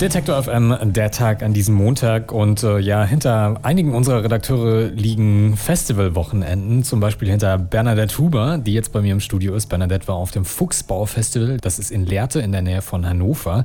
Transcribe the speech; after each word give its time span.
Detektor 0.00 0.42
FM, 0.42 0.74
der 0.92 1.10
Tag 1.10 1.42
an 1.42 1.54
diesem 1.54 1.74
Montag. 1.74 2.30
Und 2.30 2.62
äh, 2.62 2.78
ja, 2.80 3.02
hinter 3.04 3.60
einigen 3.62 3.94
unserer 3.94 4.22
Redakteure 4.22 4.88
liegen 4.88 5.56
Festivalwochenenden. 5.56 6.82
Zum 6.82 7.00
Beispiel 7.00 7.30
hinter 7.30 7.56
Bernadette 7.56 8.18
Huber, 8.18 8.58
die 8.58 8.74
jetzt 8.74 8.92
bei 8.92 9.00
mir 9.00 9.12
im 9.12 9.20
Studio 9.20 9.54
ist. 9.54 9.68
Bernadette 9.68 10.06
war 10.06 10.16
auf 10.16 10.32
dem 10.32 10.44
Fuchsbau-Festival. 10.44 11.56
Das 11.62 11.78
ist 11.78 11.90
in 11.90 12.04
Lehrte 12.04 12.40
in 12.40 12.52
der 12.52 12.60
Nähe 12.60 12.82
von 12.82 13.08
Hannover. 13.08 13.64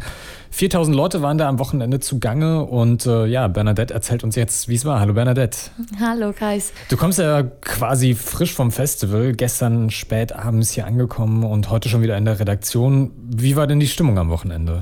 4000 0.51 0.95
Leute 0.95 1.21
waren 1.21 1.37
da 1.37 1.49
am 1.49 1.59
Wochenende 1.59 1.99
zugange. 1.99 2.63
Und 2.63 3.05
äh, 3.05 3.25
ja, 3.25 3.49
Bernadette 3.49 3.93
erzählt 3.93 4.23
uns 4.23 4.37
jetzt, 4.37 4.69
wie 4.69 4.75
es 4.75 4.85
war. 4.85 5.01
Hallo 5.01 5.13
Bernadette. 5.13 5.57
Hallo 5.99 6.31
Kais. 6.31 6.71
Du 6.87 6.95
kommst 6.95 7.19
ja 7.19 7.43
quasi 7.43 8.15
frisch 8.15 8.53
vom 8.53 8.71
Festival. 8.71 9.33
Gestern 9.33 9.89
spät 9.89 10.31
abends 10.31 10.71
hier 10.71 10.87
angekommen 10.87 11.43
und 11.43 11.69
heute 11.69 11.89
schon 11.89 12.01
wieder 12.01 12.15
in 12.15 12.23
der 12.23 12.39
Redaktion. 12.39 13.11
Wie 13.17 13.57
war 13.57 13.67
denn 13.67 13.81
die 13.81 13.87
Stimmung 13.87 14.17
am 14.17 14.29
Wochenende? 14.29 14.79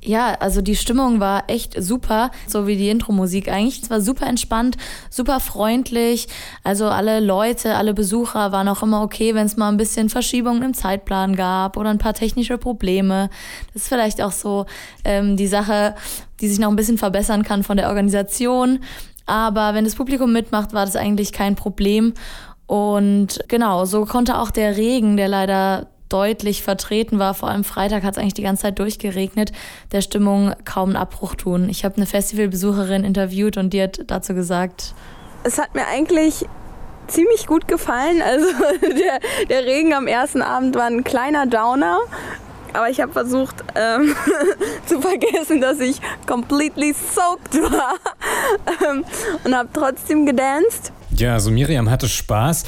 Ja, 0.00 0.34
also 0.38 0.62
die 0.62 0.76
Stimmung 0.76 1.18
war 1.18 1.50
echt 1.50 1.74
super, 1.82 2.30
so 2.46 2.68
wie 2.68 2.76
die 2.76 2.88
Intro-Musik 2.88 3.48
eigentlich. 3.48 3.82
Es 3.82 3.90
war 3.90 4.00
super 4.00 4.26
entspannt, 4.26 4.76
super 5.10 5.40
freundlich. 5.40 6.28
Also 6.62 6.86
alle 6.86 7.18
Leute, 7.18 7.74
alle 7.74 7.94
Besucher 7.94 8.52
waren 8.52 8.68
auch 8.68 8.82
immer 8.84 9.02
okay, 9.02 9.34
wenn 9.34 9.46
es 9.46 9.56
mal 9.56 9.68
ein 9.68 9.76
bisschen 9.76 10.08
Verschiebungen 10.08 10.62
im 10.62 10.72
Zeitplan 10.72 11.34
gab 11.34 11.76
oder 11.76 11.90
ein 11.90 11.98
paar 11.98 12.14
technische 12.14 12.58
Probleme. 12.58 13.28
Das 13.72 13.82
ist 13.82 13.88
vielleicht 13.88 14.22
auch 14.22 14.30
so 14.30 14.66
ähm, 15.04 15.36
die 15.36 15.48
Sache, 15.48 15.96
die 16.40 16.48
sich 16.48 16.60
noch 16.60 16.70
ein 16.70 16.76
bisschen 16.76 16.98
verbessern 16.98 17.42
kann 17.42 17.64
von 17.64 17.76
der 17.76 17.88
Organisation. 17.88 18.78
Aber 19.26 19.74
wenn 19.74 19.84
das 19.84 19.96
Publikum 19.96 20.32
mitmacht, 20.32 20.72
war 20.74 20.86
das 20.86 20.94
eigentlich 20.94 21.32
kein 21.32 21.56
Problem. 21.56 22.14
Und 22.66 23.40
genau, 23.48 23.84
so 23.84 24.04
konnte 24.04 24.38
auch 24.38 24.52
der 24.52 24.76
Regen, 24.76 25.16
der 25.16 25.26
leider 25.26 25.88
deutlich 26.08 26.62
vertreten 26.62 27.18
war. 27.18 27.34
Vor 27.34 27.48
allem 27.48 27.64
Freitag 27.64 28.02
hat 28.02 28.12
es 28.12 28.18
eigentlich 28.18 28.34
die 28.34 28.42
ganze 28.42 28.62
Zeit 28.62 28.78
durchgeregnet, 28.78 29.52
der 29.92 30.00
Stimmung 30.00 30.54
kaum 30.64 30.90
einen 30.90 30.96
Abbruch 30.96 31.34
tun. 31.34 31.68
Ich 31.68 31.84
habe 31.84 31.96
eine 31.96 32.06
Festivalbesucherin 32.06 33.04
interviewt 33.04 33.56
und 33.56 33.72
die 33.72 33.82
hat 33.82 34.00
dazu 34.06 34.34
gesagt, 34.34 34.94
es 35.44 35.58
hat 35.58 35.74
mir 35.74 35.86
eigentlich 35.86 36.46
ziemlich 37.08 37.46
gut 37.46 37.68
gefallen. 37.68 38.22
Also 38.22 38.46
der, 38.82 39.20
der 39.48 39.64
Regen 39.64 39.94
am 39.94 40.06
ersten 40.06 40.42
Abend 40.42 40.76
war 40.76 40.86
ein 40.86 41.04
kleiner 41.04 41.46
Downer. 41.46 41.98
Aber 42.74 42.90
ich 42.90 43.00
habe 43.00 43.12
versucht 43.12 43.56
ähm, 43.74 44.14
zu 44.86 45.00
vergessen, 45.00 45.60
dass 45.60 45.80
ich 45.80 46.00
completely 46.26 46.92
soaked 46.92 47.54
war 47.72 47.94
ähm, 48.88 49.04
und 49.44 49.56
habe 49.56 49.70
trotzdem 49.72 50.26
gedanced. 50.26 50.92
Ja, 51.16 51.32
also 51.32 51.50
Miriam 51.50 51.90
hatte 51.90 52.08
Spaß. 52.08 52.64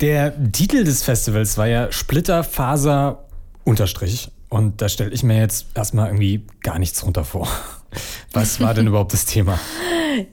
Der 0.00 0.52
Titel 0.52 0.84
des 0.84 1.02
Festivals 1.02 1.58
war 1.58 1.66
ja 1.66 1.90
Splitterfaser 1.90 3.24
Unterstrich. 3.64 4.30
Und 4.48 4.80
da 4.80 4.88
stelle 4.88 5.10
ich 5.10 5.22
mir 5.22 5.38
jetzt 5.38 5.66
erstmal 5.74 6.06
irgendwie 6.06 6.46
gar 6.62 6.78
nichts 6.78 7.00
drunter 7.00 7.24
vor. 7.24 7.48
Was 8.32 8.60
war 8.60 8.74
denn 8.74 8.86
überhaupt 8.88 9.12
das 9.12 9.24
Thema? 9.24 9.58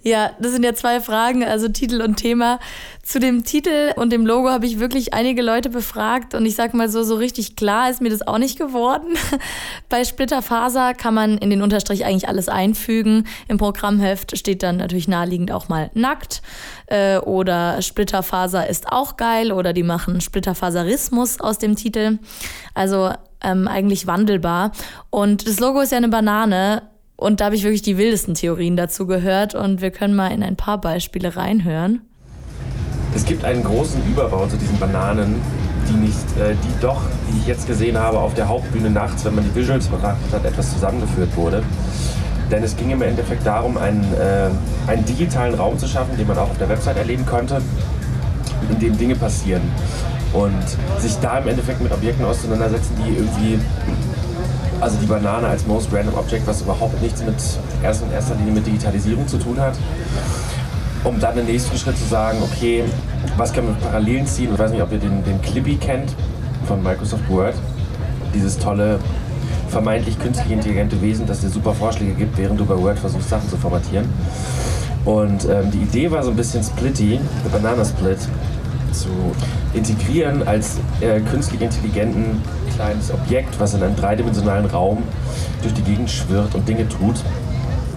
Ja, 0.03 0.31
das 0.39 0.51
sind 0.51 0.63
ja 0.63 0.73
zwei 0.73 1.01
Fragen, 1.01 1.43
also 1.43 1.67
Titel 1.67 2.01
und 2.01 2.17
Thema. 2.17 2.59
Zu 3.03 3.19
dem 3.19 3.43
Titel 3.43 3.91
und 3.95 4.11
dem 4.11 4.25
Logo 4.25 4.49
habe 4.49 4.65
ich 4.65 4.79
wirklich 4.79 5.13
einige 5.13 5.41
Leute 5.41 5.69
befragt 5.69 6.33
und 6.33 6.45
ich 6.45 6.55
sag 6.55 6.73
mal 6.73 6.89
so, 6.89 7.03
so 7.03 7.15
richtig 7.15 7.55
klar 7.55 7.89
ist 7.89 8.01
mir 8.01 8.09
das 8.09 8.25
auch 8.25 8.37
nicht 8.37 8.57
geworden. 8.57 9.15
Bei 9.89 10.03
Splitterfaser 10.03 10.93
kann 10.93 11.13
man 11.13 11.37
in 11.37 11.49
den 11.49 11.61
Unterstrich 11.61 12.05
eigentlich 12.05 12.27
alles 12.27 12.49
einfügen. 12.49 13.27
Im 13.47 13.57
Programmheft 13.57 14.37
steht 14.37 14.63
dann 14.63 14.77
natürlich 14.77 15.07
naheliegend 15.07 15.51
auch 15.51 15.69
mal 15.69 15.91
nackt 15.93 16.41
äh, 16.87 17.17
oder 17.17 17.81
Splitterfaser 17.81 18.67
ist 18.67 18.91
auch 18.91 19.17
geil 19.17 19.51
oder 19.51 19.73
die 19.73 19.83
machen 19.83 20.21
Splitterfaserismus 20.21 21.39
aus 21.39 21.59
dem 21.59 21.75
Titel. 21.75 22.19
Also 22.73 23.11
ähm, 23.41 23.67
eigentlich 23.67 24.07
wandelbar. 24.07 24.71
Und 25.09 25.47
das 25.47 25.59
Logo 25.59 25.81
ist 25.81 25.91
ja 25.91 25.97
eine 25.97 26.09
Banane 26.09 26.81
und 27.17 27.39
da 27.39 27.45
habe 27.45 27.55
ich 27.55 27.63
wirklich 27.63 27.81
die 27.81 27.97
wildesten 27.97 28.33
Theorien 28.33 28.75
dazu 28.75 29.05
gehört 29.07 29.55
und 29.55 29.81
wir 29.81 29.91
können 29.91 30.15
mal 30.15 30.27
in 30.27 30.43
ein 30.43 30.55
paar 30.55 30.79
Beispiele 30.79 31.35
reinhören. 31.35 32.01
Es 33.15 33.25
gibt 33.25 33.45
einen 33.45 33.63
großen 33.63 34.01
Überbau 34.09 34.45
zu 34.47 34.57
diesen 34.57 34.77
Bananen, 34.77 35.41
die 35.87 35.93
nicht, 35.93 36.37
äh, 36.37 36.55
die 36.55 36.81
doch, 36.81 37.01
die 37.29 37.39
ich 37.39 37.47
jetzt 37.47 37.67
gesehen 37.67 37.97
habe, 37.97 38.19
auf 38.19 38.33
der 38.33 38.47
Hauptbühne 38.47 38.89
nachts, 38.89 39.23
wenn 39.23 39.35
man 39.35 39.45
die 39.45 39.55
Visuals 39.55 39.87
betrachtet 39.87 40.33
hat, 40.33 40.43
etwas 40.43 40.73
zusammengeführt 40.73 41.35
wurde. 41.37 41.63
Denn 42.51 42.63
es 42.63 42.75
ging 42.75 42.91
im 42.91 43.01
Endeffekt 43.01 43.45
darum, 43.45 43.77
einen, 43.77 44.03
äh, 44.13 44.49
einen 44.87 45.05
digitalen 45.05 45.55
Raum 45.55 45.79
zu 45.79 45.87
schaffen, 45.87 46.17
den 46.17 46.27
man 46.27 46.37
auch 46.37 46.49
auf 46.49 46.57
der 46.57 46.69
Website 46.69 46.97
erleben 46.97 47.25
konnte, 47.25 47.61
in 48.69 48.79
dem 48.79 48.97
Dinge 48.97 49.15
passieren. 49.15 49.61
Und 50.33 50.65
sich 50.99 51.15
da 51.21 51.39
im 51.39 51.47
Endeffekt 51.47 51.81
mit 51.81 51.93
Objekten 51.93 52.25
auseinandersetzen, 52.25 52.93
die 52.97 53.15
irgendwie 53.15 53.59
also 54.81 54.97
die 54.97 55.05
Banane 55.05 55.47
als 55.47 55.65
Most 55.65 55.91
Random 55.93 56.15
Object, 56.15 56.45
was 56.47 56.61
überhaupt 56.61 57.01
nichts 57.01 57.23
mit 57.23 57.35
erst 57.83 58.03
in 58.03 58.11
erster 58.11 58.35
Linie 58.35 58.53
mit 58.53 58.67
Digitalisierung 58.67 59.27
zu 59.27 59.37
tun 59.37 59.59
hat. 59.59 59.73
Um 61.03 61.19
dann 61.19 61.35
den 61.35 61.45
nächsten 61.45 61.77
Schritt 61.77 61.97
zu 61.97 62.05
sagen, 62.05 62.39
okay, 62.43 62.83
was 63.37 63.53
können 63.53 63.67
wir 63.67 63.75
Parallelen 63.75 64.25
ziehen? 64.25 64.49
Ich 64.53 64.59
weiß 64.59 64.71
nicht, 64.71 64.81
ob 64.81 64.91
ihr 64.91 64.97
den, 64.97 65.23
den 65.23 65.41
Clippy 65.41 65.75
kennt 65.75 66.13
von 66.67 66.81
Microsoft 66.81 67.29
Word. 67.29 67.53
Dieses 68.33 68.57
tolle, 68.57 68.99
vermeintlich 69.69 70.19
künstlich 70.19 70.51
intelligente 70.51 71.01
Wesen, 71.01 71.27
das 71.27 71.41
dir 71.41 71.49
super 71.49 71.73
Vorschläge 71.73 72.13
gibt, 72.13 72.37
während 72.37 72.59
du 72.59 72.65
bei 72.65 72.77
Word 72.77 72.97
versuchst, 72.97 73.29
Sachen 73.29 73.49
zu 73.49 73.57
formatieren. 73.57 74.09
Und 75.05 75.45
ähm, 75.45 75.69
die 75.71 75.79
Idee 75.79 76.09
war 76.09 76.23
so 76.23 76.31
ein 76.31 76.35
bisschen 76.35 76.63
Splitty, 76.63 77.19
the 77.43 77.49
Banana 77.51 77.85
Split, 77.85 78.17
zu 78.91 79.09
integrieren 79.75 80.47
als 80.47 80.77
äh, 81.01 81.19
künstlich 81.21 81.61
intelligenten 81.61 82.41
kleines 82.75 83.11
Objekt, 83.11 83.59
was 83.59 83.73
in 83.73 83.83
einem 83.83 83.95
dreidimensionalen 83.95 84.65
Raum 84.65 85.03
durch 85.61 85.73
die 85.73 85.81
Gegend 85.81 86.09
schwirrt 86.09 86.55
und 86.55 86.67
Dinge 86.67 86.87
tut. 86.87 87.15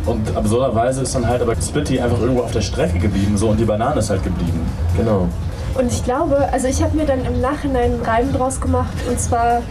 Und 0.06 0.34
absurderweise 0.36 1.02
ist 1.02 1.14
dann 1.14 1.26
halt 1.26 1.42
aber 1.42 1.54
Splitty 1.54 2.00
einfach 2.00 2.20
irgendwo 2.20 2.42
auf 2.42 2.52
der 2.52 2.62
Strecke 2.62 2.98
geblieben 2.98 3.36
so 3.36 3.48
und 3.48 3.58
die 3.58 3.64
Banane 3.64 3.98
ist 3.98 4.10
halt 4.10 4.24
geblieben. 4.24 4.66
Genau. 4.96 5.28
Und 5.74 5.92
ich 5.92 6.02
glaube, 6.02 6.48
also 6.50 6.66
ich 6.66 6.82
habe 6.82 6.96
mir 6.96 7.04
dann 7.04 7.24
im 7.24 7.40
Nachhinein 7.40 7.92
einen 7.92 8.02
Reim 8.02 8.32
draus 8.32 8.60
gemacht 8.60 8.94
und 9.08 9.20
zwar, 9.20 9.62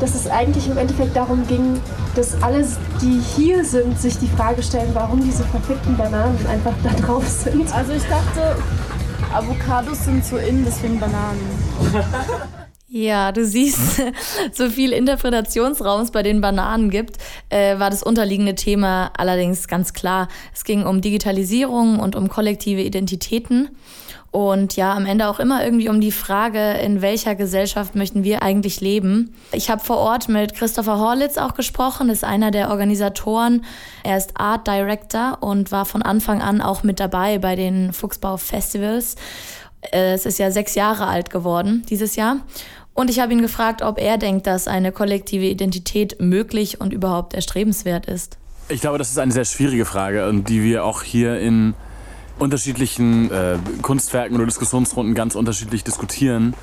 dass 0.00 0.14
es 0.14 0.28
eigentlich 0.28 0.66
im 0.68 0.78
Endeffekt 0.78 1.14
darum 1.14 1.46
ging, 1.46 1.78
dass 2.14 2.42
alle, 2.42 2.64
die 3.00 3.20
hier 3.36 3.64
sind, 3.64 3.98
sich 4.00 4.18
die 4.18 4.28
Frage 4.28 4.62
stellen, 4.62 4.90
warum 4.94 5.22
diese 5.22 5.44
verfickten 5.44 5.96
Bananen 5.96 6.38
einfach 6.50 6.74
da 6.82 6.90
drauf 7.06 7.26
sind. 7.28 7.72
Also 7.74 7.92
ich 7.92 8.02
dachte, 8.04 8.56
Avocados 9.32 10.04
sind 10.04 10.24
zu 10.24 10.36
in, 10.36 10.64
deswegen 10.64 11.00
Bananen. 11.00 11.40
Ja, 12.94 13.32
du 13.32 13.46
siehst, 13.46 14.02
so 14.52 14.68
viel 14.68 14.92
Interpretationsraums 14.92 16.10
bei 16.10 16.22
den 16.22 16.42
Bananen 16.42 16.90
gibt, 16.90 17.16
äh, 17.48 17.78
war 17.78 17.88
das 17.88 18.02
unterliegende 18.02 18.54
Thema 18.54 19.10
allerdings 19.16 19.66
ganz 19.66 19.94
klar. 19.94 20.28
Es 20.52 20.64
ging 20.64 20.84
um 20.84 21.00
Digitalisierung 21.00 22.00
und 22.00 22.16
um 22.16 22.28
kollektive 22.28 22.82
Identitäten. 22.82 23.70
Und 24.32 24.76
ja, 24.76 24.94
am 24.94 25.04
Ende 25.04 25.28
auch 25.28 25.38
immer 25.40 25.62
irgendwie 25.62 25.90
um 25.90 26.00
die 26.00 26.10
Frage, 26.10 26.72
in 26.78 27.02
welcher 27.02 27.34
Gesellschaft 27.34 27.94
möchten 27.94 28.24
wir 28.24 28.42
eigentlich 28.42 28.80
leben. 28.80 29.34
Ich 29.52 29.68
habe 29.68 29.84
vor 29.84 29.98
Ort 29.98 30.30
mit 30.30 30.54
Christopher 30.54 30.98
Horlitz 30.98 31.36
auch 31.36 31.52
gesprochen, 31.52 32.08
ist 32.08 32.24
einer 32.24 32.50
der 32.50 32.70
Organisatoren. 32.70 33.62
Er 34.04 34.16
ist 34.16 34.40
Art 34.40 34.66
Director 34.66 35.36
und 35.42 35.70
war 35.70 35.84
von 35.84 36.00
Anfang 36.00 36.40
an 36.40 36.62
auch 36.62 36.82
mit 36.82 36.98
dabei 36.98 37.36
bei 37.36 37.56
den 37.56 37.92
Fuchsbau 37.92 38.38
Festivals. 38.38 39.16
Äh, 39.82 40.14
es 40.14 40.24
ist 40.24 40.38
ja 40.38 40.50
sechs 40.50 40.74
Jahre 40.74 41.08
alt 41.08 41.28
geworden 41.28 41.84
dieses 41.90 42.16
Jahr. 42.16 42.38
Und 42.94 43.10
ich 43.10 43.20
habe 43.20 43.34
ihn 43.34 43.42
gefragt, 43.42 43.82
ob 43.82 43.98
er 43.98 44.16
denkt, 44.16 44.46
dass 44.46 44.66
eine 44.66 44.92
kollektive 44.92 45.44
Identität 45.44 46.20
möglich 46.20 46.80
und 46.80 46.94
überhaupt 46.94 47.34
erstrebenswert 47.34 48.06
ist. 48.06 48.38
Ich 48.70 48.80
glaube, 48.80 48.96
das 48.96 49.10
ist 49.10 49.18
eine 49.18 49.32
sehr 49.32 49.44
schwierige 49.44 49.84
Frage 49.84 50.32
die 50.48 50.62
wir 50.62 50.84
auch 50.86 51.02
hier 51.02 51.38
in 51.38 51.74
unterschiedlichen 52.42 53.30
äh, 53.30 53.56
Kunstwerken 53.80 54.36
oder 54.36 54.44
Diskussionsrunden 54.46 55.14
ganz 55.14 55.34
unterschiedlich 55.34 55.84
diskutieren. 55.84 56.54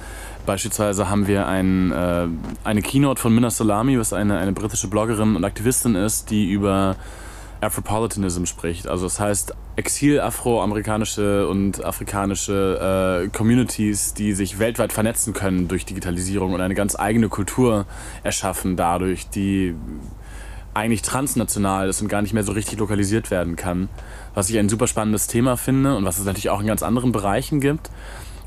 Beispielsweise 0.45 1.09
haben 1.09 1.27
wir 1.27 1.47
ein, 1.47 1.91
äh, 1.91 2.27
eine 2.63 2.81
Keynote 2.81 3.21
von 3.21 3.33
Minna 3.33 3.49
Salami, 3.49 3.99
was 3.99 4.13
eine, 4.13 4.37
eine 4.37 4.51
britische 4.51 4.87
Bloggerin 4.87 5.35
und 5.35 5.43
Aktivistin 5.43 5.95
ist, 5.95 6.29
die 6.29 6.49
über 6.51 6.95
Afropolitanism 7.61 8.45
spricht. 8.45 8.87
Also 8.87 9.05
das 9.05 9.19
heißt 9.19 9.53
Exil-afroamerikanische 9.75 11.47
und 11.47 11.83
afrikanische 11.83 13.25
äh, 13.25 13.29
Communities, 13.29 14.13
die 14.13 14.33
sich 14.33 14.59
weltweit 14.59 14.93
vernetzen 14.93 15.33
können 15.33 15.67
durch 15.67 15.85
Digitalisierung 15.85 16.53
und 16.53 16.61
eine 16.61 16.75
ganz 16.75 16.97
eigene 16.97 17.29
Kultur 17.29 17.85
erschaffen 18.23 18.75
dadurch, 18.75 19.29
die 19.29 19.75
eigentlich 20.73 21.01
transnational 21.01 21.89
ist 21.89 22.01
und 22.01 22.07
gar 22.07 22.21
nicht 22.21 22.33
mehr 22.33 22.43
so 22.43 22.51
richtig 22.51 22.79
lokalisiert 22.79 23.31
werden 23.31 23.55
kann. 23.55 23.89
Was 24.33 24.49
ich 24.49 24.57
ein 24.57 24.69
super 24.69 24.87
spannendes 24.87 25.27
Thema 25.27 25.57
finde 25.57 25.95
und 25.95 26.05
was 26.05 26.19
es 26.19 26.25
natürlich 26.25 26.49
auch 26.49 26.61
in 26.61 26.67
ganz 26.67 26.83
anderen 26.83 27.11
Bereichen 27.11 27.59
gibt. 27.59 27.89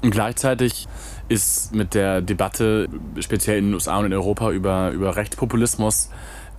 Und 0.03 0.11
gleichzeitig 0.11 0.89
ist 1.29 1.75
mit 1.75 1.95
der 1.95 2.23
Debatte, 2.23 2.89
speziell 3.21 3.59
in 3.59 3.67
den 3.67 3.75
USA 3.75 3.99
und 3.99 4.07
in 4.07 4.13
Europa, 4.13 4.51
über, 4.51 4.91
über 4.91 5.17
Rechtspopulismus, 5.17 6.11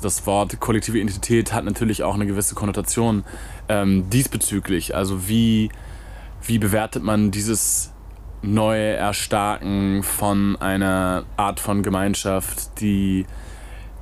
das 0.02 0.26
Wort 0.26 0.60
kollektive 0.60 1.00
Identität 1.00 1.54
hat 1.54 1.64
natürlich 1.64 2.04
auch 2.04 2.16
eine 2.16 2.26
gewisse 2.26 2.56
Konnotation 2.56 3.24
ähm, 3.70 4.10
diesbezüglich. 4.10 4.96
Also 4.96 5.28
wie, 5.28 5.70
wie 6.46 6.60
bewertet 6.60 7.04
man 7.04 7.32
dieses 7.32 7.92
neue 8.42 8.94
Erstarken 8.94 10.04
von 10.04 10.58
einer 10.58 11.24
Art 11.38 11.60
von 11.60 11.84
Gemeinschaft, 11.84 12.82
die 12.82 13.26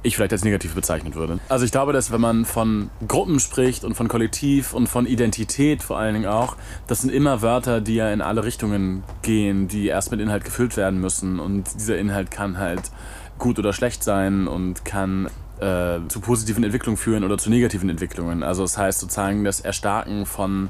ich 0.03 0.15
vielleicht 0.15 0.33
als 0.33 0.44
negativ 0.44 0.74
bezeichnen 0.74 1.13
würde. 1.15 1.39
Also 1.50 1.65
ich 1.65 1.71
glaube, 1.71 1.94
dass 1.94 2.12
wenn 2.12 2.21
man 2.21 2.45
von 2.45 2.89
Gruppen 3.07 3.39
spricht 3.39 3.83
und 3.83 3.94
von 3.95 4.07
Kollektiv 4.07 4.74
und 4.74 4.88
von 4.88 5.06
Identität 5.06 5.83
vor 5.83 5.98
allen 5.98 6.13
Dingen 6.13 6.25
auch, 6.25 6.56
das 6.88 7.01
sind 7.01 7.12
immer 7.12 7.42
Wörter, 7.42 7.81
die 7.81 7.95
ja 7.95 8.12
in 8.12 8.21
alle 8.21 8.44
Richtungen 8.44 9.03
gehen, 9.21 9.68
die 9.68 9.88
erst 9.88 10.12
mit 10.12 10.19
Inhalt 10.19 10.44
gefüllt 10.44 10.77
werden 10.77 11.00
müssen. 11.00 11.39
Und 11.39 11.65
dieser 11.75 11.98
Inhalt 11.98 12.31
kann 12.31 12.57
halt 12.57 12.92
gut 13.38 13.59
oder 13.59 13.74
schlecht 13.74 14.03
sein 14.03 14.48
und 14.48 14.86
kann 14.86 15.27
äh, 15.59 16.00
zu 16.07 16.19
positiven 16.19 16.63
Entwicklungen 16.63 16.97
führen 16.97 17.24
oder 17.24 17.38
zu 17.38 17.50
negativen 17.50 17.89
Entwicklungen. 17.89 18.44
Also 18.44 18.63
das 18.63 18.77
heißt 18.77 19.00
sozusagen 19.00 19.44
das 19.44 19.59
Erstarken 19.59 20.25
von 20.25 20.69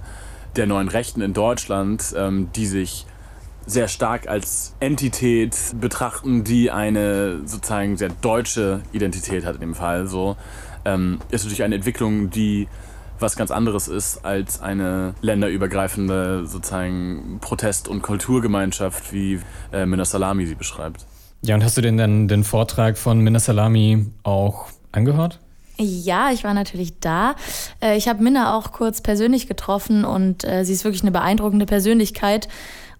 der 0.57 0.67
neuen 0.67 0.89
Rechten 0.89 1.21
in 1.21 1.33
Deutschland, 1.33 2.13
ähm, 2.17 2.49
die 2.55 2.65
sich 2.65 3.05
sehr 3.65 3.87
stark 3.87 4.27
als 4.27 4.75
Entität 4.79 5.55
betrachten, 5.79 6.43
die 6.43 6.71
eine 6.71 7.41
sozusagen 7.45 7.97
sehr 7.97 8.09
deutsche 8.21 8.81
Identität 8.91 9.45
hat 9.45 9.55
in 9.55 9.61
dem 9.61 9.75
Fall. 9.75 10.07
So 10.07 10.35
ähm, 10.85 11.19
ist 11.29 11.43
natürlich 11.43 11.63
eine 11.63 11.75
Entwicklung, 11.75 12.29
die 12.29 12.67
was 13.19 13.35
ganz 13.35 13.51
anderes 13.51 13.87
ist 13.87 14.25
als 14.25 14.61
eine 14.61 15.13
länderübergreifende 15.21 16.47
sozusagen 16.47 17.37
Protest- 17.39 17.87
und 17.87 18.01
Kulturgemeinschaft, 18.01 19.13
wie 19.13 19.39
äh, 19.71 19.85
Minna 19.85 20.05
Salami 20.05 20.47
sie 20.47 20.55
beschreibt. 20.55 21.05
Ja, 21.43 21.55
und 21.55 21.63
hast 21.63 21.77
du 21.77 21.81
denn 21.81 21.97
dann 21.97 22.27
den 22.27 22.43
Vortrag 22.43 22.97
von 22.97 23.19
Minna 23.19 23.39
Salami 23.39 24.07
auch 24.23 24.67
angehört? 24.91 25.39
Ja, 25.77 26.31
ich 26.31 26.43
war 26.43 26.53
natürlich 26.53 26.99
da. 26.99 27.35
Äh, 27.81 27.97
ich 27.97 28.07
habe 28.07 28.23
Minna 28.23 28.55
auch 28.55 28.71
kurz 28.71 29.01
persönlich 29.01 29.47
getroffen 29.47 30.05
und 30.05 30.43
äh, 30.43 30.63
sie 30.63 30.73
ist 30.73 30.83
wirklich 30.83 31.01
eine 31.01 31.11
beeindruckende 31.11 31.65
Persönlichkeit 31.65 32.47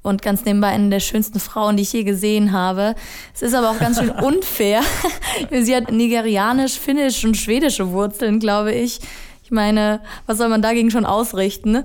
und 0.02 0.22
ganz 0.22 0.46
nebenbei 0.46 0.70
eine 0.70 0.90
der 0.90 1.00
schönsten 1.00 1.40
Frauen, 1.40 1.78
die 1.78 1.84
ich 1.84 1.94
je 1.94 2.04
gesehen 2.04 2.52
habe. 2.52 2.96
Es 3.34 3.42
ist 3.42 3.54
aber 3.54 3.70
auch 3.70 3.80
ganz 3.80 4.00
schön 4.00 4.10
unfair. 4.10 4.82
Sie 5.52 5.76
hat 5.76 5.92
nigerianisch, 5.92 6.80
finnisch 6.80 7.24
und 7.24 7.38
schwedische 7.38 7.92
Wurzeln, 7.92 8.40
glaube 8.40 8.74
ich. 8.74 9.00
Ich 9.44 9.54
meine, 9.54 10.00
was 10.28 10.38
soll 10.38 10.48
man 10.48 10.62
dagegen 10.62 10.92
schon 10.92 11.06
ausrichten? 11.06 11.84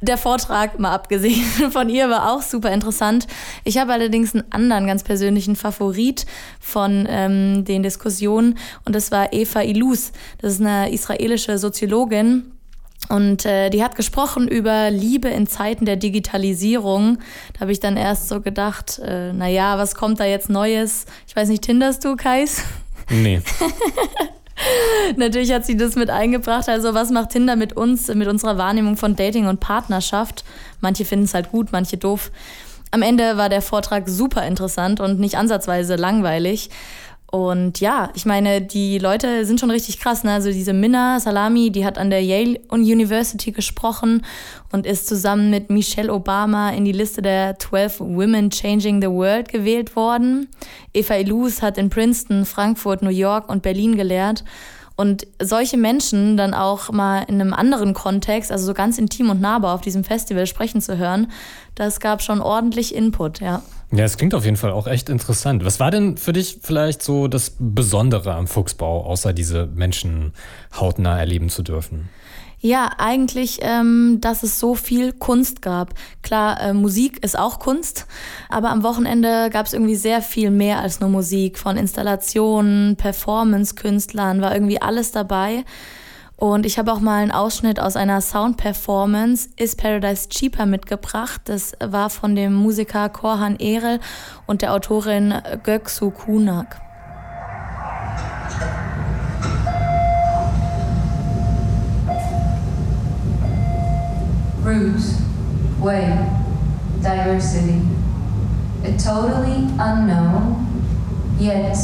Der 0.00 0.16
Vortrag, 0.16 0.78
mal 0.78 0.92
abgesehen 0.92 1.44
von 1.72 1.88
ihr, 1.88 2.08
war 2.08 2.32
auch 2.32 2.42
super 2.42 2.70
interessant. 2.70 3.26
Ich 3.64 3.76
habe 3.78 3.92
allerdings 3.92 4.34
einen 4.34 4.44
anderen 4.50 4.86
ganz 4.86 5.02
persönlichen 5.02 5.56
Favorit 5.56 6.26
von 6.60 7.06
ähm, 7.08 7.64
den 7.64 7.82
Diskussionen 7.82 8.56
und 8.84 8.94
das 8.94 9.10
war 9.10 9.32
Eva 9.32 9.62
Ilus. 9.62 10.12
Das 10.38 10.52
ist 10.52 10.60
eine 10.60 10.92
israelische 10.92 11.58
Soziologin, 11.58 12.51
und 13.12 13.44
äh, 13.44 13.68
die 13.68 13.84
hat 13.84 13.94
gesprochen 13.94 14.48
über 14.48 14.90
Liebe 14.90 15.28
in 15.28 15.46
Zeiten 15.46 15.84
der 15.84 15.96
Digitalisierung. 15.96 17.18
Da 17.52 17.60
habe 17.60 17.72
ich 17.72 17.78
dann 17.78 17.98
erst 17.98 18.30
so 18.30 18.40
gedacht, 18.40 19.00
äh, 19.04 19.34
naja, 19.34 19.76
was 19.76 19.94
kommt 19.94 20.18
da 20.18 20.24
jetzt 20.24 20.48
Neues? 20.48 21.04
Ich 21.28 21.36
weiß 21.36 21.50
nicht, 21.50 21.62
tinderst 21.62 22.06
du, 22.06 22.16
Kais? 22.16 22.62
Nee. 23.10 23.42
Natürlich 25.16 25.52
hat 25.52 25.66
sie 25.66 25.76
das 25.76 25.94
mit 25.94 26.08
eingebracht. 26.08 26.70
Also, 26.70 26.94
was 26.94 27.10
macht 27.10 27.30
Tinder 27.30 27.54
mit 27.54 27.74
uns, 27.74 28.08
mit 28.08 28.28
unserer 28.28 28.56
Wahrnehmung 28.56 28.96
von 28.96 29.14
Dating 29.14 29.46
und 29.46 29.60
Partnerschaft? 29.60 30.42
Manche 30.80 31.04
finden 31.04 31.26
es 31.26 31.34
halt 31.34 31.50
gut, 31.50 31.68
manche 31.70 31.98
doof. 31.98 32.30
Am 32.92 33.02
Ende 33.02 33.36
war 33.36 33.50
der 33.50 33.60
Vortrag 33.60 34.08
super 34.08 34.46
interessant 34.46 35.00
und 35.00 35.20
nicht 35.20 35.36
ansatzweise 35.36 35.96
langweilig. 35.96 36.70
Und 37.34 37.80
ja, 37.80 38.10
ich 38.12 38.26
meine, 38.26 38.60
die 38.60 38.98
Leute 38.98 39.46
sind 39.46 39.58
schon 39.58 39.70
richtig 39.70 39.98
krass. 39.98 40.22
Ne? 40.22 40.32
Also 40.32 40.52
diese 40.52 40.74
Minna 40.74 41.18
Salami, 41.18 41.70
die 41.70 41.86
hat 41.86 41.96
an 41.96 42.10
der 42.10 42.22
Yale 42.22 42.60
University 42.68 43.52
gesprochen 43.52 44.26
und 44.70 44.84
ist 44.84 45.06
zusammen 45.06 45.48
mit 45.48 45.70
Michelle 45.70 46.12
Obama 46.12 46.68
in 46.72 46.84
die 46.84 46.92
Liste 46.92 47.22
der 47.22 47.58
12 47.58 48.00
Women 48.00 48.50
Changing 48.50 49.00
the 49.00 49.08
World 49.08 49.48
gewählt 49.48 49.96
worden. 49.96 50.48
Eva 50.92 51.14
Ilus 51.14 51.62
hat 51.62 51.78
in 51.78 51.88
Princeton, 51.88 52.44
Frankfurt, 52.44 53.00
New 53.00 53.08
York 53.08 53.48
und 53.48 53.62
Berlin 53.62 53.96
gelehrt. 53.96 54.44
Und 54.96 55.26
solche 55.40 55.76
Menschen 55.76 56.36
dann 56.36 56.54
auch 56.54 56.90
mal 56.90 57.22
in 57.22 57.40
einem 57.40 57.54
anderen 57.54 57.94
Kontext, 57.94 58.52
also 58.52 58.66
so 58.66 58.74
ganz 58.74 58.98
intim 58.98 59.30
und 59.30 59.40
nahbar 59.40 59.74
auf 59.74 59.80
diesem 59.80 60.04
Festival 60.04 60.46
sprechen 60.46 60.80
zu 60.80 60.98
hören, 60.98 61.30
das 61.74 62.00
gab 62.00 62.22
schon 62.22 62.40
ordentlich 62.40 62.94
Input, 62.94 63.40
ja. 63.40 63.62
Ja, 63.90 64.04
es 64.04 64.16
klingt 64.16 64.34
auf 64.34 64.44
jeden 64.44 64.56
Fall 64.56 64.70
auch 64.70 64.86
echt 64.86 65.10
interessant. 65.10 65.66
Was 65.66 65.78
war 65.78 65.90
denn 65.90 66.16
für 66.16 66.32
dich 66.32 66.60
vielleicht 66.62 67.02
so 67.02 67.28
das 67.28 67.56
Besondere 67.58 68.34
am 68.34 68.46
Fuchsbau, 68.46 69.04
außer 69.04 69.34
diese 69.34 69.66
Menschen 69.66 70.32
hautnah 70.78 71.18
erleben 71.18 71.50
zu 71.50 71.62
dürfen? 71.62 72.08
Ja, 72.64 72.92
eigentlich, 72.96 73.58
ähm, 73.62 74.18
dass 74.20 74.44
es 74.44 74.60
so 74.60 74.76
viel 74.76 75.12
Kunst 75.12 75.62
gab. 75.62 75.94
Klar, 76.22 76.60
äh, 76.60 76.72
Musik 76.72 77.24
ist 77.24 77.36
auch 77.36 77.58
Kunst, 77.58 78.06
aber 78.48 78.70
am 78.70 78.84
Wochenende 78.84 79.50
gab 79.50 79.66
es 79.66 79.72
irgendwie 79.72 79.96
sehr 79.96 80.22
viel 80.22 80.52
mehr 80.52 80.78
als 80.78 81.00
nur 81.00 81.10
Musik. 81.10 81.58
Von 81.58 81.76
Installationen, 81.76 82.94
Performance-Künstlern 82.94 84.40
war 84.40 84.54
irgendwie 84.54 84.80
alles 84.80 85.10
dabei. 85.10 85.64
Und 86.36 86.64
ich 86.64 86.78
habe 86.78 86.92
auch 86.92 87.00
mal 87.00 87.22
einen 87.22 87.32
Ausschnitt 87.32 87.80
aus 87.80 87.96
einer 87.96 88.20
Sound-Performance 88.20 89.48
Is 89.56 89.74
Paradise 89.74 90.28
Cheaper 90.28 90.64
mitgebracht. 90.64 91.40
Das 91.46 91.72
war 91.80 92.10
von 92.10 92.36
dem 92.36 92.54
Musiker 92.54 93.08
Korhan 93.08 93.56
Erel 93.56 93.98
und 94.46 94.62
der 94.62 94.72
Autorin 94.72 95.34
Göksu 95.64 96.12
Kunak. 96.12 96.80
Roots, 104.82 105.22
way, 105.78 106.28
diversity. 107.02 107.82
A 108.82 108.98
totally 108.98 109.68
unknown, 109.78 110.82
yet 111.38 111.76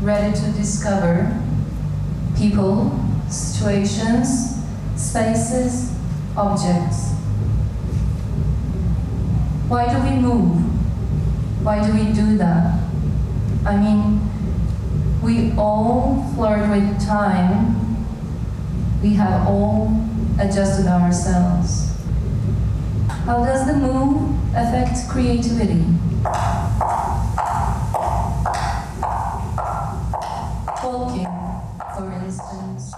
ready 0.00 0.36
to 0.36 0.50
discover 0.50 1.40
people 2.36 2.98
situations, 3.30 4.56
spaces, 4.96 5.96
objects. 6.36 7.12
Why 9.68 9.86
do 9.88 10.02
we 10.02 10.16
move? 10.16 10.62
Why 11.62 11.86
do 11.86 11.92
we 11.92 12.12
do 12.12 12.36
that? 12.38 12.80
I 13.64 13.76
mean, 13.76 14.20
we 15.22 15.52
all 15.56 16.28
flirt 16.34 16.68
with 16.68 17.06
time. 17.06 17.76
We 19.00 19.14
have 19.14 19.46
all 19.46 19.96
adjusted 20.40 20.88
ourselves. 20.88 21.91
How 23.24 23.44
does 23.44 23.66
the 23.66 23.74
move 23.74 24.34
affect 24.56 25.08
creativity? 25.08 25.84
Talking, 30.80 31.28
for 31.94 32.12
instance. 32.24 32.92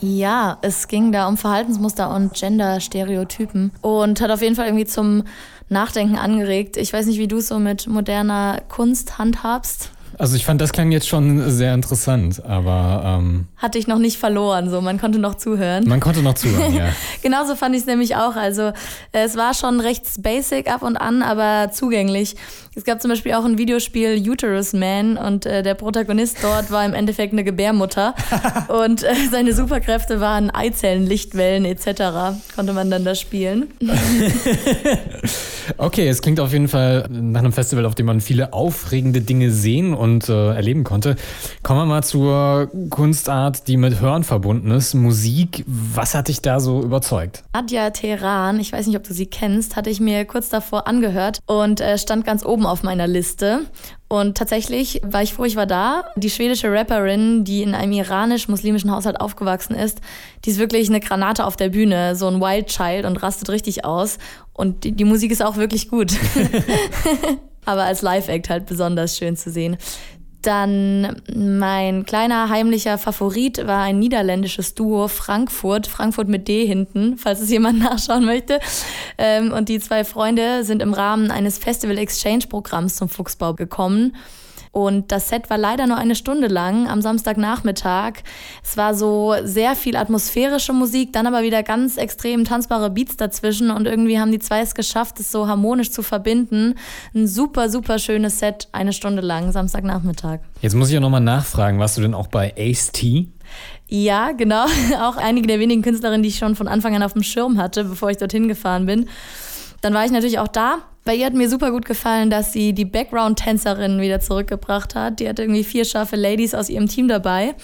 Ja, 0.00 0.56
es 0.62 0.88
ging 0.88 1.12
da 1.12 1.28
um 1.28 1.36
Verhaltensmuster 1.36 2.14
und 2.14 2.32
Gender-Stereotypen 2.32 3.72
und 3.82 4.22
hat 4.22 4.30
auf 4.30 4.40
jeden 4.40 4.56
Fall 4.56 4.66
irgendwie 4.66 4.86
zum 4.86 5.24
Nachdenken 5.68 6.16
angeregt. 6.16 6.78
Ich 6.78 6.92
weiß 6.92 7.04
nicht, 7.04 7.18
wie 7.18 7.28
du 7.28 7.36
es 7.38 7.48
so 7.48 7.58
mit 7.58 7.86
moderner 7.86 8.62
Kunst 8.68 9.18
handhabst. 9.18 9.90
Also 10.18 10.36
ich 10.36 10.44
fand, 10.44 10.60
das 10.60 10.72
klang 10.72 10.92
jetzt 10.92 11.08
schon 11.08 11.50
sehr 11.50 11.74
interessant, 11.74 12.44
aber... 12.44 13.02
Ähm, 13.04 13.46
Hatte 13.56 13.78
ich 13.78 13.86
noch 13.86 13.98
nicht 13.98 14.18
verloren, 14.18 14.70
so 14.70 14.80
man 14.80 14.98
konnte 14.98 15.18
noch 15.18 15.34
zuhören. 15.36 15.88
Man 15.88 16.00
konnte 16.00 16.22
noch 16.22 16.34
zuhören, 16.34 16.74
ja. 16.74 16.88
Genauso 17.22 17.56
fand 17.56 17.74
ich 17.74 17.82
es 17.82 17.86
nämlich 17.86 18.16
auch. 18.16 18.36
Also 18.36 18.72
es 19.12 19.36
war 19.36 19.54
schon 19.54 19.80
recht 19.80 20.22
basic 20.22 20.70
ab 20.70 20.82
und 20.82 20.96
an, 20.96 21.22
aber 21.22 21.72
zugänglich. 21.72 22.36
Es 22.76 22.82
gab 22.82 23.00
zum 23.00 23.08
Beispiel 23.08 23.34
auch 23.34 23.44
ein 23.44 23.56
Videospiel 23.56 24.20
Uterus 24.28 24.72
Man 24.72 25.16
und 25.16 25.46
äh, 25.46 25.62
der 25.62 25.74
Protagonist 25.74 26.38
dort 26.42 26.72
war 26.72 26.84
im 26.84 26.92
Endeffekt 26.92 27.32
eine 27.32 27.44
Gebärmutter 27.44 28.16
und 28.82 29.04
äh, 29.04 29.14
seine 29.30 29.54
Superkräfte 29.54 30.20
waren 30.20 30.50
Eizellen, 30.50 31.06
Lichtwellen 31.06 31.66
etc. 31.66 32.36
Konnte 32.56 32.72
man 32.72 32.90
dann 32.90 33.04
da 33.04 33.14
spielen. 33.14 33.68
okay, 35.78 36.08
es 36.08 36.20
klingt 36.20 36.40
auf 36.40 36.52
jeden 36.52 36.66
Fall 36.66 37.06
nach 37.10 37.40
einem 37.40 37.52
Festival, 37.52 37.86
auf 37.86 37.94
dem 37.94 38.06
man 38.06 38.20
viele 38.20 38.52
aufregende 38.52 39.20
Dinge 39.20 39.52
sehen 39.52 39.94
und 39.94 40.28
äh, 40.28 40.54
erleben 40.54 40.82
konnte. 40.82 41.14
Kommen 41.62 41.80
wir 41.80 41.86
mal 41.86 42.02
zur 42.02 42.72
Kunstart, 42.90 43.68
die 43.68 43.76
mit 43.76 44.00
Hören 44.00 44.24
verbunden 44.24 44.72
ist, 44.72 44.94
Musik. 44.94 45.64
Was 45.68 46.16
hat 46.16 46.26
dich 46.26 46.42
da 46.42 46.58
so 46.58 46.82
überzeugt? 46.82 47.44
Adja 47.52 47.90
Teheran, 47.90 48.58
ich 48.58 48.72
weiß 48.72 48.88
nicht, 48.88 48.96
ob 48.96 49.04
du 49.04 49.14
sie 49.14 49.26
kennst, 49.26 49.76
hatte 49.76 49.90
ich 49.90 50.00
mir 50.00 50.24
kurz 50.24 50.48
davor 50.48 50.88
angehört 50.88 51.38
und 51.46 51.80
äh, 51.80 51.98
stand 51.98 52.26
ganz 52.26 52.44
oben 52.44 52.63
oben 52.64 52.66
auf 52.66 52.82
meiner 52.82 53.06
Liste. 53.06 53.66
Und 54.08 54.36
tatsächlich 54.36 55.00
war 55.04 55.22
ich 55.22 55.34
froh, 55.34 55.44
ich 55.44 55.56
war 55.56 55.66
da. 55.66 56.04
Die 56.16 56.30
schwedische 56.30 56.70
Rapperin, 56.70 57.44
die 57.44 57.62
in 57.62 57.74
einem 57.74 57.92
iranisch-muslimischen 57.92 58.90
Haushalt 58.90 59.20
aufgewachsen 59.20 59.74
ist, 59.74 60.00
die 60.44 60.50
ist 60.50 60.58
wirklich 60.58 60.88
eine 60.88 61.00
Granate 61.00 61.44
auf 61.44 61.56
der 61.56 61.70
Bühne, 61.70 62.16
so 62.16 62.28
ein 62.28 62.40
Wild 62.40 62.66
Child 62.66 63.06
und 63.06 63.22
rastet 63.22 63.50
richtig 63.50 63.84
aus. 63.84 64.18
Und 64.52 64.84
die, 64.84 64.92
die 64.92 65.04
Musik 65.04 65.30
ist 65.30 65.42
auch 65.42 65.56
wirklich 65.56 65.88
gut. 65.88 66.12
Aber 67.66 67.84
als 67.84 68.02
Live-Act 68.02 68.50
halt 68.50 68.66
besonders 68.66 69.16
schön 69.16 69.36
zu 69.36 69.50
sehen. 69.50 69.76
Dann 70.44 71.22
mein 71.34 72.04
kleiner 72.04 72.50
heimlicher 72.50 72.98
Favorit 72.98 73.66
war 73.66 73.82
ein 73.82 73.98
niederländisches 73.98 74.74
Duo 74.74 75.08
Frankfurt, 75.08 75.86
Frankfurt 75.86 76.28
mit 76.28 76.48
D 76.48 76.66
hinten, 76.66 77.16
falls 77.16 77.40
es 77.40 77.48
jemand 77.48 77.78
nachschauen 77.82 78.26
möchte. 78.26 78.60
Ähm, 79.16 79.52
und 79.52 79.70
die 79.70 79.80
zwei 79.80 80.04
Freunde 80.04 80.62
sind 80.62 80.82
im 80.82 80.92
Rahmen 80.92 81.30
eines 81.30 81.56
Festival 81.56 81.96
Exchange 81.96 82.44
Programms 82.50 82.96
zum 82.96 83.08
Fuchsbau 83.08 83.54
gekommen. 83.54 84.14
Und 84.74 85.12
das 85.12 85.28
Set 85.28 85.50
war 85.50 85.56
leider 85.56 85.86
nur 85.86 85.96
eine 85.96 86.16
Stunde 86.16 86.48
lang 86.48 86.88
am 86.88 87.00
Samstagnachmittag. 87.00 88.14
Es 88.60 88.76
war 88.76 88.92
so 88.92 89.36
sehr 89.44 89.76
viel 89.76 89.94
atmosphärische 89.94 90.72
Musik, 90.72 91.12
dann 91.12 91.28
aber 91.28 91.44
wieder 91.44 91.62
ganz 91.62 91.96
extrem 91.96 92.44
tanzbare 92.44 92.90
Beats 92.90 93.16
dazwischen. 93.16 93.70
Und 93.70 93.86
irgendwie 93.86 94.18
haben 94.18 94.32
die 94.32 94.40
zwei 94.40 94.62
es 94.62 94.74
geschafft, 94.74 95.20
es 95.20 95.30
so 95.30 95.46
harmonisch 95.46 95.92
zu 95.92 96.02
verbinden. 96.02 96.74
Ein 97.14 97.28
super, 97.28 97.70
super 97.70 98.00
schönes 98.00 98.40
Set, 98.40 98.66
eine 98.72 98.92
Stunde 98.92 99.22
lang, 99.22 99.52
Samstagnachmittag. 99.52 100.40
Jetzt 100.60 100.74
muss 100.74 100.88
ich 100.88 100.94
ja 100.94 101.00
nochmal 101.00 101.20
nachfragen, 101.20 101.78
warst 101.78 101.96
du 101.96 102.02
denn 102.02 102.12
auch 102.12 102.26
bei 102.26 102.52
Ace 102.58 102.90
T? 102.90 103.28
Ja, 103.86 104.32
genau. 104.32 104.64
Auch 105.02 105.18
einige 105.18 105.46
der 105.46 105.60
wenigen 105.60 105.82
Künstlerinnen, 105.82 106.22
die 106.24 106.30
ich 106.30 106.38
schon 106.38 106.56
von 106.56 106.66
Anfang 106.66 106.96
an 106.96 107.02
auf 107.04 107.12
dem 107.12 107.22
Schirm 107.22 107.58
hatte, 107.58 107.84
bevor 107.84 108.10
ich 108.10 108.16
dorthin 108.16 108.48
gefahren 108.48 108.86
bin. 108.86 109.08
Dann 109.82 109.94
war 109.94 110.04
ich 110.04 110.10
natürlich 110.10 110.40
auch 110.40 110.48
da. 110.48 110.78
Bei 111.04 111.14
ihr 111.14 111.26
hat 111.26 111.34
mir 111.34 111.50
super 111.50 111.70
gut 111.70 111.84
gefallen, 111.84 112.30
dass 112.30 112.54
sie 112.54 112.72
die 112.72 112.86
Background-Tänzerin 112.86 114.00
wieder 114.00 114.20
zurückgebracht 114.20 114.94
hat. 114.94 115.20
Die 115.20 115.28
hat 115.28 115.38
irgendwie 115.38 115.62
vier 115.62 115.84
scharfe 115.84 116.16
Ladies 116.16 116.54
aus 116.54 116.70
ihrem 116.70 116.88
Team 116.88 117.08
dabei. 117.08 117.54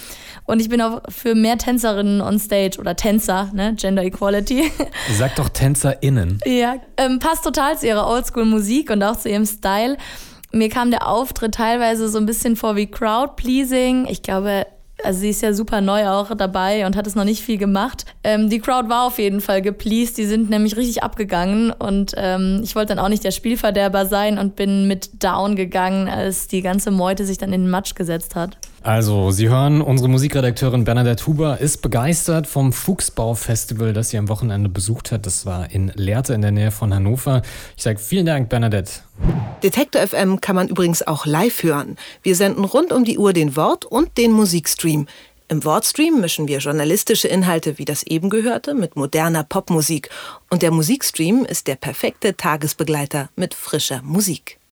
Und 0.45 0.61
ich 0.61 0.69
bin 0.69 0.83
auch 0.83 1.01
für 1.09 1.35
mehr 1.35 1.57
Tänzerinnen 1.57 2.21
on 2.21 2.39
stage 2.39 2.79
oder 2.79 2.97
Tänzer, 2.97 3.51
ne? 3.55 3.75
Gender 3.77 4.05
Equality. 4.05 4.71
Sag 5.17 5.37
doch 5.37 5.49
TänzerInnen. 5.49 6.41
Ja, 6.45 6.77
ähm, 6.99 7.19
passt 7.19 7.43
total 7.43 7.79
zu 7.79 7.87
ihrer 7.87 8.07
Oldschool-Musik 8.09 8.91
und 8.91 9.03
auch 9.03 9.17
zu 9.17 9.31
ihrem 9.31 9.47
Style. 9.47 9.97
Mir 10.53 10.69
kam 10.69 10.91
der 10.91 11.09
Auftritt 11.09 11.55
teilweise 11.55 12.11
so 12.11 12.19
ein 12.19 12.27
bisschen 12.27 12.57
vor 12.57 12.77
wie 12.77 12.89
Crowd-Pleasing. 12.89 14.07
Ich 14.07 14.23
glaube, 14.23 14.67
also 15.05 15.21
sie 15.21 15.31
ist 15.31 15.43
ja 15.43 15.53
super 15.53 15.81
neu 15.81 16.09
auch 16.09 16.35
dabei 16.35 16.87
und 16.87 16.97
hat 16.97 17.07
es 17.07 17.15
noch 17.15 17.25
nicht 17.25 17.43
viel 17.43 17.59
gemacht. 17.59 18.05
Ähm, 18.25 18.49
die 18.49 18.59
Crowd 18.59 18.89
war 18.89 19.07
auf 19.07 19.19
jeden 19.19 19.41
Fall 19.41 19.63
gepleased, 19.63 20.19
die 20.19 20.27
sind 20.27 20.51
nämlich 20.51 20.77
richtig 20.77 21.03
abgegangen 21.03 21.71
und 21.71 22.15
ähm, 22.17 22.61
ich 22.63 22.75
wollte 22.77 22.95
dann 22.95 23.05
auch 23.05 23.09
nicht 23.09 23.25
der 23.25 23.31
Spielverderber 23.31 24.07
sein 24.07 24.39
und 24.39 24.57
bin 24.57 24.87
mit 24.89 25.23
down 25.23 25.57
gegangen, 25.57 26.09
als 26.09 26.49
die 26.49 26.63
ganze 26.63 26.91
Meute 26.91 27.25
sich 27.25 27.39
dann 27.39 27.53
in 27.53 27.63
den 27.63 27.71
Matsch 27.71 27.95
gesetzt 27.95 28.37
hat. 28.37 28.59
Also, 28.83 29.31
Sie 29.31 29.51
hören, 29.51 29.83
unsere 29.83 30.09
Musikredakteurin 30.09 30.85
Bernadette 30.85 31.27
Huber 31.27 31.59
ist 31.61 31.83
begeistert 31.83 32.47
vom 32.47 32.73
Fuchsbau-Festival, 32.73 33.93
das 33.93 34.09
sie 34.09 34.17
am 34.17 34.31
Wochenende 34.31 34.71
besucht 34.71 35.13
hat. 35.13 35.27
Das 35.27 35.45
war 35.45 35.71
in 35.71 35.93
Lehrte 35.95 36.33
in 36.33 36.41
der 36.41 36.51
Nähe 36.51 36.71
von 36.71 36.95
Hannover. 36.95 37.43
Ich 37.77 37.83
sage 37.83 37.99
vielen 37.99 38.25
Dank, 38.25 38.49
Bernadette. 38.49 38.93
Detektor 39.63 40.01
FM 40.01 40.41
kann 40.41 40.57
man 40.57 40.69
übrigens 40.69 41.07
auch 41.07 41.27
live 41.27 41.63
hören. 41.63 41.97
Wir 42.23 42.35
senden 42.35 42.65
rund 42.65 42.91
um 42.91 43.05
die 43.05 43.19
Uhr 43.19 43.35
den 43.35 43.55
Wort- 43.55 43.85
und 43.85 44.17
den 44.17 44.33
Musikstream. 44.33 45.07
Im 45.49 45.65
Wortstream 45.65 46.21
mischen 46.21 46.49
wir 46.49 46.59
journalistische 46.59 47.29
Inhalte 47.29 47.77
wie 47.77 47.85
das 47.85 48.03
eben 48.05 48.31
gehörte 48.31 48.73
mit 48.73 48.97
moderner 48.97 49.45
Popmusik. 49.45 50.09
Und 50.49 50.63
der 50.63 50.71
Musikstream 50.71 51.45
ist 51.45 51.67
der 51.67 51.75
perfekte 51.75 52.37
Tagesbegleiter 52.37 53.29
mit 53.37 53.53
frischer 53.53 54.01
Musik. 54.03 54.60